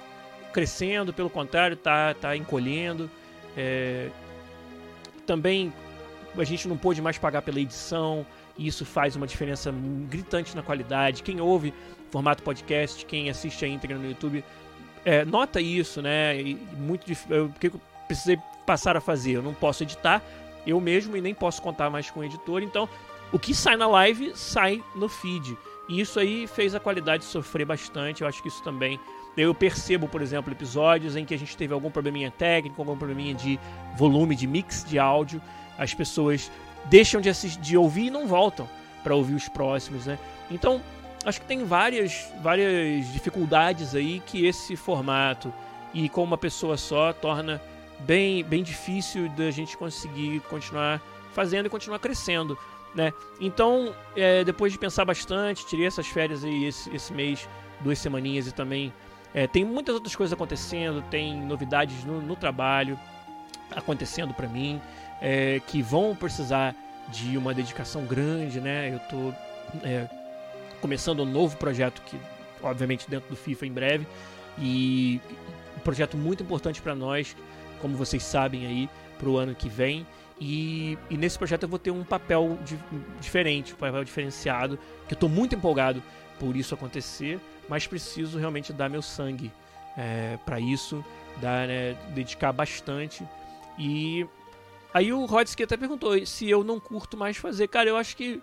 [0.53, 3.11] crescendo, pelo contrário, tá, tá encolhendo.
[3.57, 4.09] É,
[5.27, 5.73] também
[6.37, 9.73] a gente não pôde mais pagar pela edição, e isso faz uma diferença
[10.09, 11.23] gritante na qualidade.
[11.23, 11.73] Quem ouve
[12.11, 14.45] formato podcast, quem assiste a íntegra no YouTube,
[15.05, 16.41] é, nota isso, né?
[16.41, 19.37] E muito o que eu precisei passar a fazer?
[19.37, 20.23] Eu não posso editar
[20.67, 22.89] eu mesmo e nem posso contar mais com o editor, então
[23.33, 25.57] o que sai na live sai no feed.
[25.91, 28.23] E isso aí fez a qualidade sofrer bastante.
[28.23, 28.99] Eu acho que isso também.
[29.37, 33.35] Eu percebo, por exemplo, episódios em que a gente teve algum probleminha técnico, algum probleminha
[33.35, 33.59] de
[33.97, 35.43] volume, de mix de áudio.
[35.77, 36.49] As pessoas
[36.85, 38.69] deixam de, assistir, de ouvir e não voltam
[39.03, 40.17] para ouvir os próximos, né?
[40.49, 40.81] Então,
[41.25, 45.53] acho que tem várias, várias dificuldades aí que esse formato
[45.93, 47.61] e com uma pessoa só torna
[47.99, 52.57] bem, bem difícil da gente conseguir continuar fazendo e continuar crescendo.
[52.95, 53.13] Né?
[53.41, 57.49] Então, é, depois de pensar bastante, tirei essas férias aí esse, esse mês,
[57.81, 58.93] duas semaninhas e também
[59.33, 62.99] é, tem muitas outras coisas acontecendo, tem novidades no, no trabalho
[63.71, 64.81] acontecendo para mim
[65.21, 66.75] é, que vão precisar
[67.09, 68.95] de uma dedicação grande, né?
[68.95, 70.09] Eu tô é,
[70.81, 72.19] começando um novo projeto que,
[72.63, 74.07] obviamente, dentro do FIFA em breve
[74.59, 75.21] e
[75.77, 77.37] um projeto muito importante para nós,
[77.81, 80.07] como vocês sabem aí, para o ano que vem.
[80.41, 82.79] E, e, nesse projeto eu vou ter um papel de,
[83.21, 86.03] diferente, um papel diferenciado, que eu estou muito empolgado
[86.39, 89.53] por isso acontecer, mas preciso realmente dar meu sangue
[89.99, 91.05] é, para isso,
[91.43, 93.23] dar, né, dedicar bastante.
[93.79, 94.27] E
[94.95, 97.69] aí o Rodsky até perguntou se eu não curto mais fazer.
[97.69, 98.41] Cara, eu acho que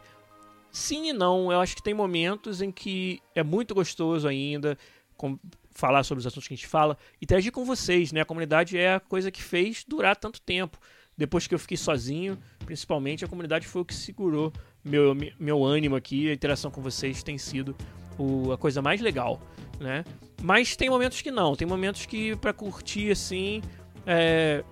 [0.71, 1.51] sim e não.
[1.51, 4.77] Eu acho que tem momentos em que é muito gostoso ainda
[5.15, 5.39] com,
[5.71, 8.21] falar sobre os assuntos que a gente fala, interagir com vocês, né?
[8.21, 10.77] A comunidade é a coisa que fez durar tanto tempo.
[11.17, 14.53] Depois que eu fiquei sozinho, principalmente, a comunidade foi o que segurou
[14.85, 16.29] meu, meu ânimo aqui.
[16.29, 17.75] A interação com vocês tem sido
[18.17, 19.41] o, a coisa mais legal,
[19.79, 20.05] né?
[20.43, 21.55] Mas tem momentos que não.
[21.55, 23.63] Tem momentos que, para curtir, assim,
[24.05, 24.63] é,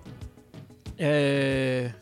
[0.96, 1.92] é,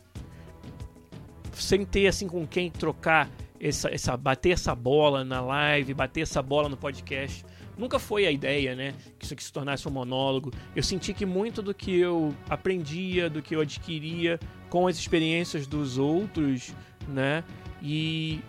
[1.53, 3.29] sem ter, assim, com quem trocar
[3.59, 7.43] essa, essa, bater essa bola na live, bater essa bola no podcast
[7.77, 8.93] nunca foi a ideia, né?
[9.17, 10.51] Que isso aqui se tornasse um monólogo.
[10.75, 15.67] Eu senti que muito do que eu aprendia, do que eu adquiria com as experiências
[15.67, 16.73] dos outros,
[17.07, 17.43] né?
[17.81, 18.41] E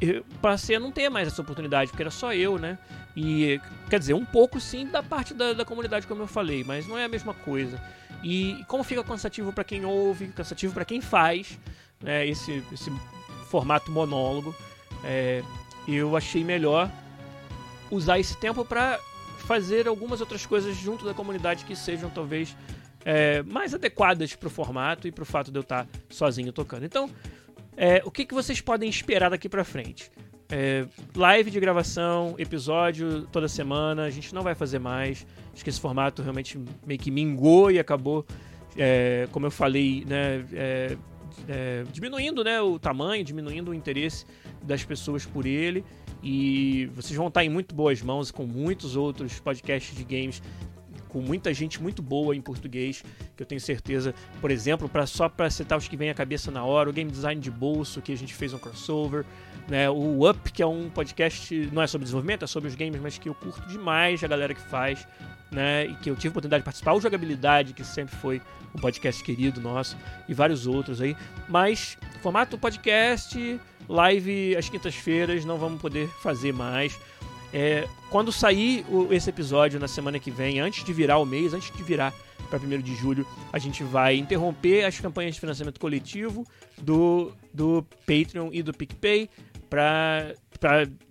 [0.00, 2.78] eu passei a não ter mais essa oportunidade, porque era só eu, né?
[3.16, 3.60] E
[3.90, 6.96] quer dizer, um pouco sim da parte da, da comunidade, como eu falei, mas não
[6.96, 7.80] é a mesma coisa.
[8.22, 11.58] E como fica cansativo para quem ouve, cansativo para quem faz,
[12.00, 12.26] né?
[12.26, 12.90] Esse, esse
[13.48, 14.54] formato monólogo,
[15.04, 15.42] é,
[15.86, 16.90] eu achei melhor
[17.90, 18.98] usar esse tempo para
[19.38, 22.56] fazer algumas outras coisas junto da comunidade que sejam talvez
[23.04, 26.52] é, mais adequadas para o formato e para o fato de eu estar tá sozinho
[26.52, 26.84] tocando.
[26.84, 27.10] Então,
[27.76, 30.10] é, o que, que vocês podem esperar daqui para frente?
[30.50, 35.26] É, live de gravação, episódio toda semana, a gente não vai fazer mais.
[35.52, 38.26] Acho que esse formato realmente meio que mingou e acabou,
[38.76, 40.96] é, como eu falei, né, é,
[41.48, 44.26] é, diminuindo né, o tamanho, diminuindo o interesse
[44.62, 45.84] das pessoas por ele.
[46.22, 50.42] E vocês vão estar em muito boas mãos com muitos outros podcasts de games
[51.08, 53.02] com muita gente muito boa em português,
[53.36, 56.50] que eu tenho certeza, por exemplo, para só para citar os que vem à cabeça
[56.50, 59.24] na hora, o Game Design de Bolso, que a gente fez um crossover,
[59.68, 59.88] né?
[59.90, 63.18] O Up, que é um podcast, não é sobre desenvolvimento, é sobre os games, mas
[63.18, 65.06] que eu curto demais a galera que faz,
[65.50, 65.86] né?
[65.86, 68.40] E que eu tive a oportunidade de participar, o Jogabilidade, que sempre foi
[68.74, 69.96] um podcast querido nosso,
[70.28, 71.16] e vários outros aí.
[71.48, 76.98] Mas, formato podcast, live às quintas-feiras, não vamos poder fazer mais.
[77.52, 81.54] É, quando sair o, esse episódio na semana que vem, antes de virar o mês,
[81.54, 82.12] antes de virar
[82.50, 86.46] para 1 de julho, a gente vai interromper as campanhas de financiamento coletivo
[86.80, 89.28] do, do Patreon e do PicPay
[89.68, 90.34] para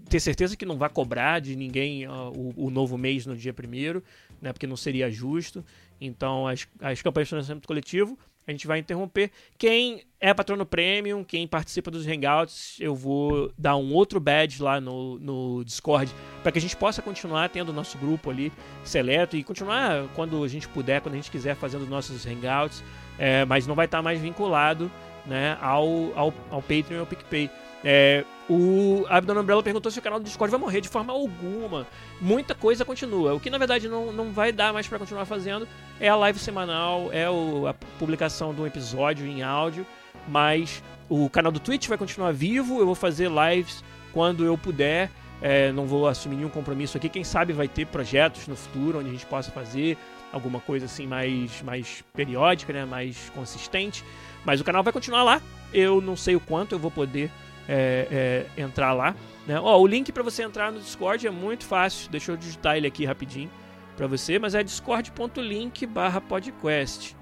[0.09, 4.03] ter certeza que não vai cobrar de ninguém o, o, novo mês no dia primeiro,
[4.41, 5.63] né, porque não seria justo.
[5.99, 9.29] Então as, as campanhas de financiamento coletivo a gente vai interromper.
[9.57, 14.79] Quem é patrono premium, quem participa dos hangouts, eu vou dar um outro badge lá
[14.79, 18.51] no, no Discord para que a gente possa continuar tendo o nosso grupo ali
[18.83, 22.83] seleto e continuar quando a gente puder, quando a gente quiser fazendo nossos hangouts,
[23.19, 24.89] é, mas não vai estar mais vinculado
[25.25, 27.51] né, ao, ao, ao Patreon e ao PicPay.
[27.89, 31.87] É, o Abdon Umbrella perguntou se o canal do Discord vai morrer de forma alguma.
[32.19, 33.33] Muita coisa continua.
[33.33, 35.65] O que na verdade não, não vai dar mais para continuar fazendo
[35.97, 39.87] é a live semanal, é o, a publicação de um episódio em áudio.
[40.27, 42.77] Mas o canal do Twitch vai continuar vivo.
[42.81, 45.09] Eu vou fazer lives quando eu puder.
[45.41, 47.07] É, não vou assumir nenhum compromisso aqui.
[47.07, 49.97] Quem sabe vai ter projetos no futuro onde a gente possa fazer
[50.33, 52.83] alguma coisa assim mais, mais periódica, né?
[52.83, 54.03] mais consistente.
[54.43, 55.41] Mas o canal vai continuar lá.
[55.73, 57.31] Eu não sei o quanto eu vou poder
[57.67, 59.13] é, é, entrar lá.
[59.45, 59.59] Né?
[59.59, 62.09] Ó, o link para você entrar no Discord é muito fácil.
[62.09, 63.51] Deixa eu digitar ele aqui rapidinho
[63.95, 67.15] para você, mas é discord.link/podcast.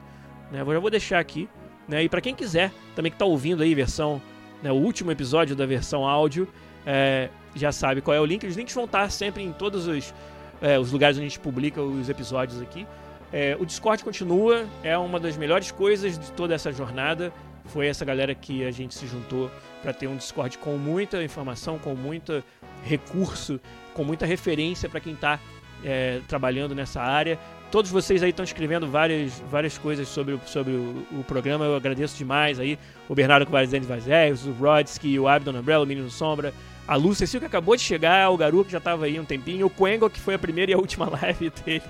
[0.51, 0.61] Né?
[0.61, 1.49] Eu já vou deixar aqui.
[1.87, 2.03] Né?
[2.03, 4.21] E para quem quiser, também que está ouvindo aí versão,
[4.61, 6.47] né, o último episódio da versão áudio,
[6.85, 8.45] é, já sabe qual é o link.
[8.45, 10.13] Os links vão estar sempre em todos os,
[10.61, 12.87] é, os lugares onde a gente publica os episódios aqui.
[13.31, 17.33] É, o Discord continua, é uma das melhores coisas de toda essa jornada.
[17.67, 19.51] Foi essa galera que a gente se juntou
[19.81, 22.43] para ter um Discord com muita informação, com muito
[22.83, 23.59] recurso,
[23.93, 25.39] com muita referência para quem está
[25.83, 27.39] é, trabalhando nessa área.
[27.71, 32.17] Todos vocês aí estão escrevendo várias, várias coisas sobre, sobre o, o programa, eu agradeço
[32.17, 32.77] demais aí.
[33.09, 36.53] O Bernardo Covarizene Vazéus, o Rodsky, o Abdon Umbrella, o Menino Sombra,
[36.87, 39.65] a Lu Cecil, que acabou de chegar, o Garu, que já estava aí um tempinho,
[39.65, 41.83] o Quengo, que foi a primeira e a última live dele.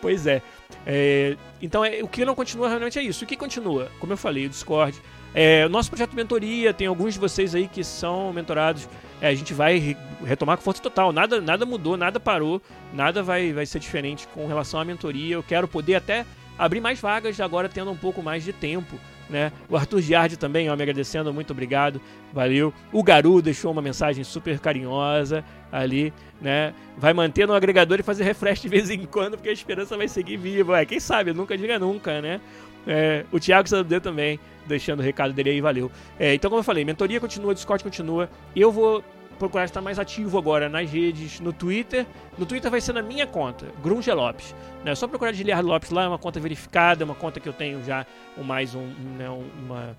[0.00, 0.42] Pois é.
[0.86, 3.24] é então, é, o que não continua realmente é isso.
[3.24, 3.90] O que continua?
[3.98, 5.00] Como eu falei, o Discord,
[5.34, 8.88] é, o nosso projeto de mentoria, tem alguns de vocês aí que são mentorados.
[9.20, 11.12] É, a gente vai re retomar com força total.
[11.12, 12.60] Nada, nada mudou, nada parou,
[12.92, 15.34] nada vai, vai ser diferente com relação à mentoria.
[15.34, 16.24] Eu quero poder até
[16.58, 18.98] abrir mais vagas agora tendo um pouco mais de tempo.
[19.28, 19.50] Né?
[19.68, 22.00] O Arthur Giardi também, ó, me agradecendo, muito obrigado,
[22.32, 22.72] valeu.
[22.92, 26.72] O Garu deixou uma mensagem super carinhosa ali, né?
[26.96, 30.06] Vai manter no agregador e fazer refresh de vez em quando, porque a esperança vai
[30.06, 30.80] seguir viva.
[30.80, 32.40] É, quem sabe, nunca diga nunca, né?
[32.86, 35.90] É, o Thiago Sadudê também, deixando o recado dele aí, valeu.
[36.18, 38.30] É, então, como eu falei, mentoria continua, Discord continua.
[38.54, 39.02] Eu vou
[39.38, 42.06] procurar estar mais ativo agora nas redes, no Twitter.
[42.36, 44.54] No Twitter vai ser na minha conta, Grunge Lopes.
[44.84, 44.94] Né?
[44.94, 47.82] Só procurar Giliardo Lopes lá, é uma conta verificada, é uma conta que eu tenho
[47.84, 49.96] já um, mais um, né, uma,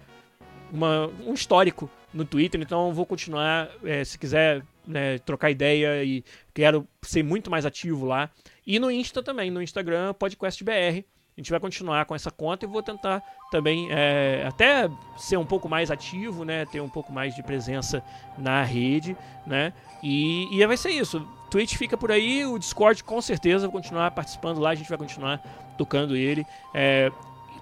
[0.72, 6.24] uma, um histórico no Twitter, então vou continuar, é, se quiser né, trocar ideia e
[6.54, 8.30] quero ser muito mais ativo lá.
[8.66, 11.06] E no Insta também, no Instagram, PodQuestBR
[11.38, 13.22] a gente vai continuar com essa conta e vou tentar
[13.52, 16.66] também é, até ser um pouco mais ativo, né?
[16.66, 18.04] Ter um pouco mais de presença
[18.36, 19.72] na rede, né?
[20.02, 21.20] E, e vai ser isso.
[21.52, 24.98] Twitch fica por aí, o Discord com certeza vou continuar participando lá, a gente vai
[24.98, 25.38] continuar
[25.78, 26.44] tocando ele.
[26.74, 27.12] É,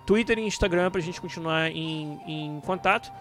[0.05, 3.11] Twitter e Instagram para a gente continuar em, em contato.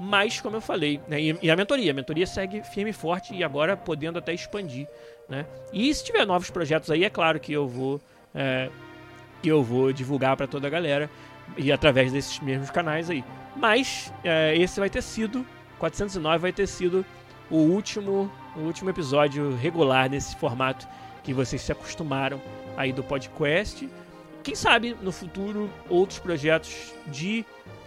[0.00, 1.92] Mas, como eu falei, né, e, a mentoria.
[1.92, 4.88] A mentoria segue firme e forte e agora podendo até expandir.
[5.28, 5.46] Né?
[5.72, 8.00] E se tiver novos projetos aí, é claro que eu vou
[8.34, 8.68] é,
[9.42, 11.10] que eu vou divulgar para toda a galera
[11.56, 13.24] e através desses mesmos canais aí.
[13.56, 15.44] Mas é, esse vai ter sido
[15.78, 17.04] 409 vai ter sido
[17.50, 20.86] o último o último episódio regular nesse formato
[21.24, 22.40] que vocês se acostumaram
[22.76, 23.88] aí do podcast.
[24.42, 27.44] Quem sabe no futuro outros projetos de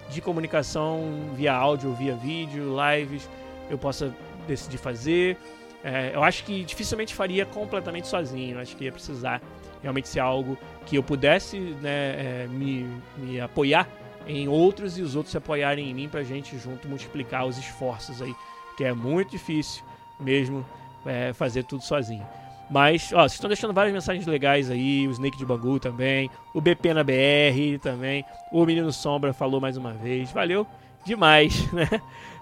[0.09, 3.27] de comunicação via áudio, via vídeo, lives,
[3.69, 4.13] eu possa
[4.47, 5.37] decidir fazer.
[5.83, 8.59] É, eu acho que dificilmente faria completamente sozinho.
[8.59, 9.41] Acho que ia precisar
[9.81, 13.87] realmente ser algo que eu pudesse né, é, me, me apoiar
[14.27, 18.21] em outros e os outros se apoiarem em mim pra gente junto multiplicar os esforços
[18.21, 18.33] aí,
[18.75, 19.83] que é muito difícil
[20.19, 20.65] mesmo
[21.05, 22.25] é, fazer tudo sozinho.
[22.69, 26.59] Mas, ó, vocês estão deixando várias mensagens legais aí, o Snake de Bangu também, o
[26.59, 30.65] BP na BR também, o Menino Sombra falou mais uma vez, valeu
[31.05, 31.87] demais, né?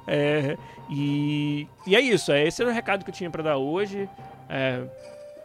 [0.07, 0.57] É,
[0.89, 4.09] e, e é isso, é, esse era o recado que eu tinha para dar hoje.
[4.49, 4.83] É,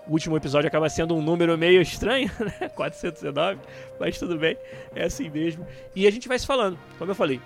[0.09, 2.69] o último episódio acaba sendo um número meio estranho, né?
[2.71, 3.61] 419,
[4.01, 4.57] mas tudo bem,
[4.95, 5.67] é assim mesmo.
[5.95, 7.41] E a gente vai se falando, como eu falei.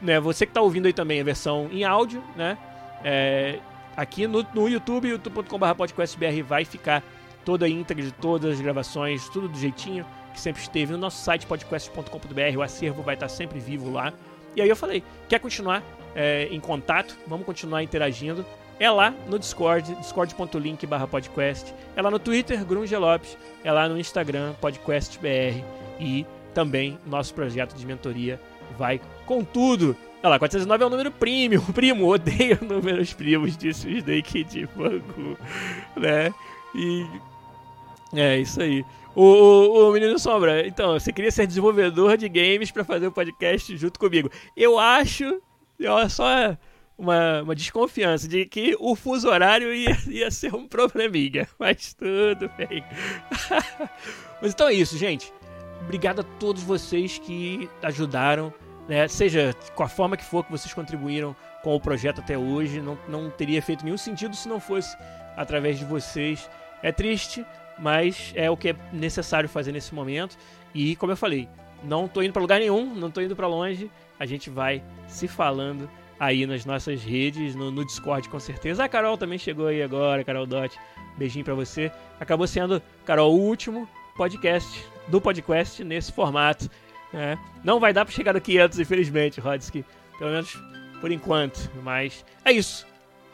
[0.00, 2.56] Né, você que está ouvindo aí também a versão em áudio, né?
[3.02, 3.58] É,
[3.96, 7.02] aqui no, no YouTube, youtube.com.br podcastbr vai ficar
[7.44, 11.20] toda a íntegra de todas as gravações, tudo do jeitinho que sempre esteve no nosso
[11.24, 14.12] site podcast.com.br, o acervo vai estar sempre vivo lá.
[14.54, 15.82] E aí eu falei, quer continuar
[16.14, 17.18] é, em contato?
[17.26, 18.46] Vamos continuar interagindo
[18.80, 23.88] é lá no Discord, discord.link barra podcast, é lá no Twitter, Grunge Lopes, é lá
[23.88, 25.62] no Instagram, podcastbr
[25.98, 26.24] e
[26.54, 28.40] também nosso projeto de mentoria
[28.76, 29.96] vai com tudo.
[30.22, 34.66] Olha lá, 409 é o número premium, primo, odeio números primos, disse o Snake de
[34.66, 35.38] Bangu,
[35.96, 36.32] né?
[36.74, 37.06] E
[38.14, 38.84] É, isso aí.
[39.14, 43.08] O, o, o, Menino Sombra, então, você queria ser desenvolvedor de games para fazer o
[43.08, 44.30] um podcast junto comigo.
[44.56, 45.42] Eu acho,
[45.80, 46.56] olha só
[46.98, 52.50] uma, uma desconfiança de que o fuso horário ia, ia ser um probleminha, mas tudo
[52.58, 52.84] bem.
[54.42, 55.32] mas então é isso, gente.
[55.80, 58.52] Obrigado a todos vocês que ajudaram,
[58.88, 59.06] né?
[59.06, 62.80] seja com a forma que for que vocês contribuíram com o projeto até hoje.
[62.80, 64.96] Não, não teria feito nenhum sentido se não fosse
[65.36, 66.50] através de vocês.
[66.82, 67.46] É triste,
[67.78, 70.36] mas é o que é necessário fazer nesse momento.
[70.74, 71.48] E como eu falei,
[71.82, 73.90] não estou indo para lugar nenhum, não estou indo para longe.
[74.18, 75.88] A gente vai se falando
[76.18, 78.84] aí nas nossas redes, no, no, Discord com certeza.
[78.84, 80.76] A Carol também chegou aí agora, Carol Dot.
[81.16, 81.90] Beijinho para você.
[82.18, 86.70] Acabou sendo, Carol, o último podcast do podcast nesse formato.
[87.12, 87.38] Né?
[87.64, 89.84] Não vai dar para chegar no 500, infelizmente, Rodsky.
[90.18, 90.58] Pelo menos
[91.00, 91.70] por enquanto.
[91.82, 92.86] Mas é isso.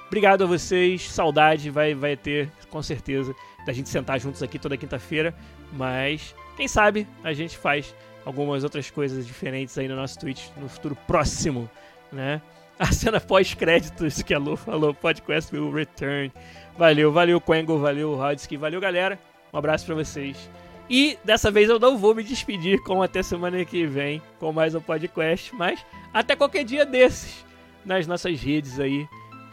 [0.07, 1.11] Obrigado a vocês.
[1.11, 3.35] Saudade vai, vai ter, com certeza,
[3.66, 5.35] da gente sentar juntos aqui toda quinta-feira.
[5.72, 10.68] Mas, quem sabe, a gente faz algumas outras coisas diferentes aí no nosso Twitch no
[10.68, 11.68] futuro próximo,
[12.12, 12.41] né?
[12.79, 16.33] A cena pós-créditos que a Lu falou, podcast will return.
[16.77, 19.18] Valeu, valeu, Quengo, valeu, Rodsky, valeu, galera.
[19.53, 20.51] Um abraço para vocês.
[20.91, 24.75] E dessa vez eu não vou me despedir como até semana que vem com mais
[24.75, 27.45] um podcast, mas até qualquer dia desses
[27.85, 29.07] nas nossas redes aí.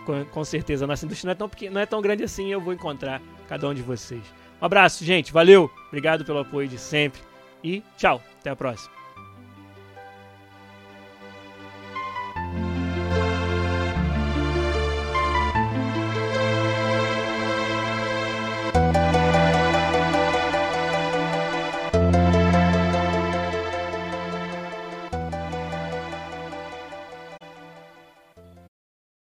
[0.05, 2.51] Com, com certeza, a nossa indústria não é, tão pequena, não é tão grande assim,
[2.51, 4.23] eu vou encontrar cada um de vocês.
[4.61, 5.31] Um abraço, gente.
[5.31, 5.69] Valeu.
[5.87, 7.21] Obrigado pelo apoio de sempre.
[7.63, 8.21] E tchau.
[8.39, 9.00] Até a próxima.